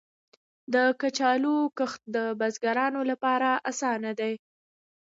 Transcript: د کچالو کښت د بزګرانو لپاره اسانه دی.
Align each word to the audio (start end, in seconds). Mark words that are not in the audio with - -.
د 0.73 0.75
کچالو 1.01 1.55
کښت 1.77 2.01
د 2.15 2.17
بزګرانو 2.39 3.01
لپاره 3.11 3.49
اسانه 3.71 4.11
دی. 4.19 4.33